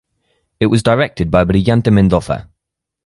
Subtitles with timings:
[0.59, 2.49] It was directed by Brillante Mendoza.